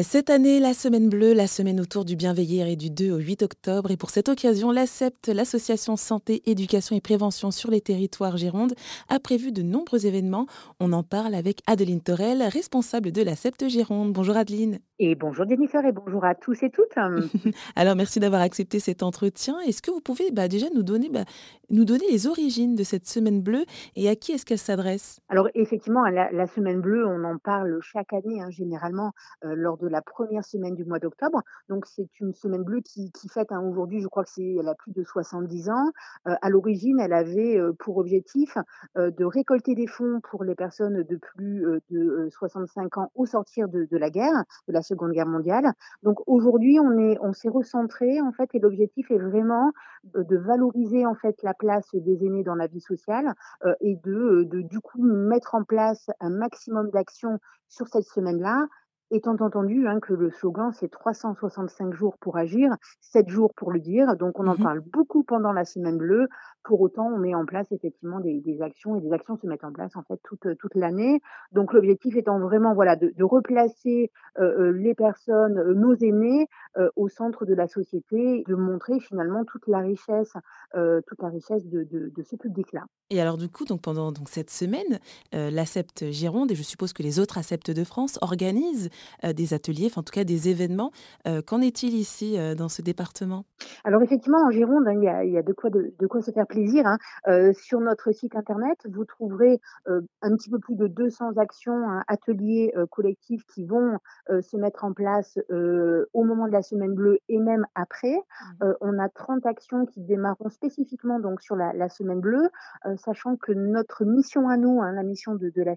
[0.00, 3.42] Cette année, la Semaine bleue, la semaine autour du bienveillir est du 2 au 8
[3.42, 3.90] octobre.
[3.90, 8.72] Et pour cette occasion, l'ACEPT, l'association Santé, Éducation et Prévention sur les territoires Gironde,
[9.10, 10.46] a prévu de nombreux événements.
[10.80, 14.14] On en parle avec Adeline Torel, responsable de l'ACEPT Gironde.
[14.14, 14.78] Bonjour Adeline.
[15.04, 16.96] Et bonjour Jennifer et bonjour à tous et toutes.
[17.74, 19.58] Alors merci d'avoir accepté cet entretien.
[19.66, 21.24] Est-ce que vous pouvez bah, déjà nous donner, bah,
[21.70, 23.64] nous donner les origines de cette Semaine bleue
[23.96, 25.18] et à qui est-ce qu'elle s'adresse?
[25.28, 29.10] Alors effectivement, la, Semaine bleue, on en parle chaque année, hein, généralement
[29.44, 31.42] euh, lors de la première semaine du mois d'octobre.
[31.68, 34.68] Donc c'est une semaine bleue qui, qui fête hein, aujourd'hui, je crois que c'est elle
[34.68, 35.90] a plus de 70 ans.
[36.28, 38.56] Euh, à l'origine, elle avait euh, pour objectif
[38.96, 43.68] euh, de récolter des fonds pour les personnes de plus de 65 ans au sortir
[43.68, 45.72] de, de, la guerre, de la Seconde Guerre mondiale.
[46.02, 49.72] Donc aujourd'hui, on est on s'est recentré en fait et l'objectif est vraiment
[50.04, 53.34] de valoriser en fait la place des aînés dans la vie sociale
[53.80, 57.38] et de, de du coup mettre en place un maximum d'actions
[57.68, 58.66] sur cette semaine-là
[59.14, 63.78] Étant entendu hein, que le slogan, c'est 365 jours pour agir, 7 jours pour le
[63.78, 64.16] dire.
[64.16, 66.28] Donc, on en mmh parle beaucoup pendant la semaine bleue.
[66.64, 69.64] Pour autant, on met en place effectivement des, des actions et des actions se mettent
[69.64, 71.20] en place en fait toute, toute l'année.
[71.50, 76.46] Donc, l'objectif étant vraiment voilà de, de replacer euh, euh les personnes, euh, nos aînés,
[76.78, 80.32] euh, au centre de la société, de montrer finalement toute la richesse,
[80.72, 82.84] toute la richesse de, de, de ce public-là.
[83.10, 85.00] Et alors, du coup, donc pendant donc cette semaine,
[85.32, 88.88] l'ACEPT Gironde et je suppose que les autres ACEPT de France organisent
[89.22, 90.90] des ateliers, enfin en tout cas des événements.
[91.26, 93.44] Euh, qu'en est-il ici euh, dans ce département?
[93.84, 96.20] Alors effectivement, en Gironde, hein, il y, a, y, a, de quoi de, de, quoi
[96.22, 96.86] se faire plaisir.
[96.86, 96.98] Hein.
[97.28, 102.02] Euh, sur notre site internet, vous trouverez un petit peu plus de 200 actions, hein,
[102.08, 107.38] ateliers collectifs qui vont se mettre en place au moment de la semaine bleue et
[107.38, 108.14] même après.
[108.60, 108.72] Mmh.
[108.80, 112.48] on a 30 actions qui démarreront spécifiquement donc sur la, la semaine bleue,
[112.96, 115.74] sachant que notre mission à nous, hein, la mission de, de la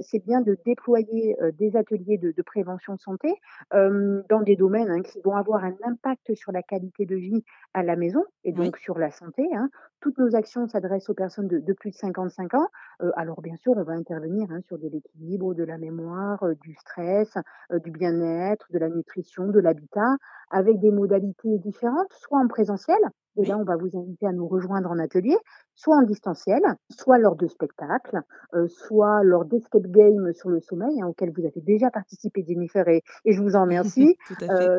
[0.00, 3.34] c'est bien de déployer des ateliers de, de prévention santé
[3.74, 7.44] euh, dans des domaines hein, qui vont avoir un impact sur la qualité de vie
[7.74, 8.82] à la maison et donc oui.
[8.82, 9.48] sur la santé.
[9.54, 9.70] Hein.
[10.02, 12.66] Toutes nos actions s'adressent aux personnes de, de, plus de 55 ans.
[13.02, 16.54] Euh, alors bien sûr, on va intervenir hein, sur de l'équilibre, de la mémoire, euh,
[16.60, 17.38] du stress,
[17.70, 20.16] euh, du bien-être, de la nutrition, de l'habitat,
[20.50, 22.98] avec des modalités différentes, soit en présentiel,
[23.36, 23.48] et oui.
[23.48, 25.36] là, on va vous inviter à nous rejoindre en atelier,
[25.74, 26.60] soit en distanciel,
[26.90, 28.20] soit lors de spectacles,
[28.68, 33.02] soit lors d'escape games sur le sommeil, hein, auquel vous avez déjà participé, Jennifer, et,
[33.24, 34.18] et je vous en remercie.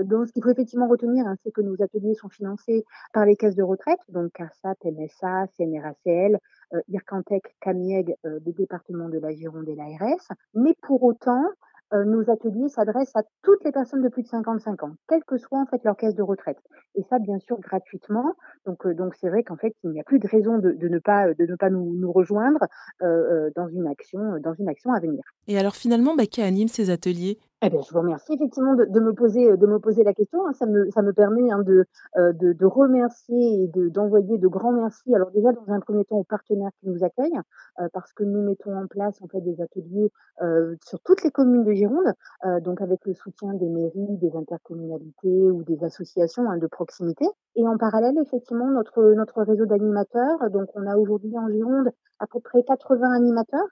[0.04, 3.36] donc, ce qu'il faut effectivement retenir, hein, c'est que nos ateliers sont financés par les
[3.36, 4.76] caisses de retraite, donc CARSAT,
[5.20, 6.40] CNRACL,
[6.74, 10.28] euh, IRCANTEC, CAMIEG, euh, des départements de la Gironde et l'ARS.
[10.54, 11.46] Mais pour autant,
[11.94, 15.38] euh, nos ateliers s'adressent à toutes les personnes de plus de 55 ans, quelle que
[15.38, 16.58] soit en fait leur caisse de retraite.
[16.96, 18.34] Et ça, bien sûr, gratuitement.
[18.66, 21.34] Donc, donc c'est vrai qu'en fait, il n'y a plus de raison de, ne pas
[21.34, 22.60] de ne pas nous, nous rejoindre
[23.00, 25.24] dans une action dans une action à venir.
[25.48, 27.38] Et alors finalement, bah, qui anime ces ateliers?
[27.66, 30.46] Eh bien, je vous remercie effectivement de, de, me poser de me poser la question.
[30.46, 30.52] Hein.
[30.52, 31.86] Ça me ça me permet hein, de,
[32.18, 35.16] euh, de, de remercier et de d'envoyer de grands merci.
[35.16, 37.40] Alors déjà dans un premier temps aux partenaires qui nous accueillent
[37.80, 41.32] euh, parce que nous mettons en place en fait des ateliers euh, sur toutes les
[41.32, 42.14] communes de Gironde,
[42.46, 47.26] euh, donc avec le soutien des mairies, des intercommunalités ou des associations hein, de proximité.
[47.56, 50.50] Et en parallèle effectivement notre notre réseau d'animateurs.
[50.52, 53.70] Donc on a aujourd'hui en Gironde à peu près 80 animateurs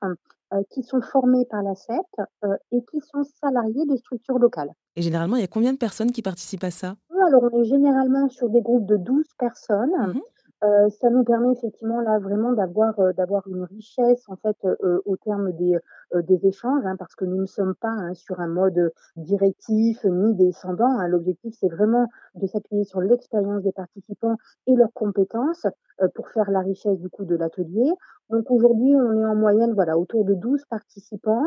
[0.53, 2.01] euh, qui sont formés par la CET
[2.43, 4.71] euh, et qui sont salariés de structures locales.
[4.95, 6.95] Et généralement, il y a combien de personnes qui participent à ça?
[7.27, 9.91] Alors, on est généralement sur des groupes de 12 personnes.
[9.97, 10.21] Mmh
[10.63, 15.01] euh, ça nous permet effectivement là vraiment d'avoir euh, d'avoir une richesse en fait euh,
[15.05, 15.77] au terme des
[16.13, 20.35] euh, échanges hein, parce que nous ne sommes pas hein, sur un mode directif ni
[20.35, 20.99] descendant.
[20.99, 21.07] Hein.
[21.07, 25.65] L'objectif c'est vraiment de s'appuyer sur l'expérience des participants et leurs compétences
[26.01, 27.91] euh, pour faire la richesse du coup de l'atelier.
[28.29, 31.45] Donc aujourd'hui on est en moyenne voilà autour de 12 participants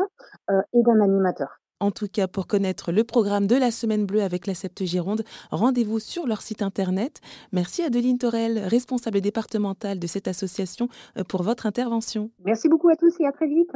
[0.49, 1.61] euh, et d'un animateur.
[1.81, 5.23] En tout cas, pour connaître le programme de la Semaine Bleue avec la Septe Gironde,
[5.51, 7.19] rendez-vous sur leur site internet.
[7.51, 10.87] Merci Adeline Torel, responsable départementale de cette association,
[11.27, 12.31] pour votre intervention.
[12.45, 13.71] Merci beaucoup à tous et à très vite.